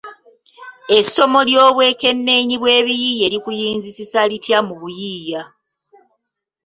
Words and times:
Essomo 0.97 1.39
ly’obwekenneenyi 1.49 2.55
bw’ebiyiiye 2.61 3.25
likuyinzisisa 3.33 4.19
litya 4.31 4.59
mu 4.67 4.73
buyiiya? 4.81 5.41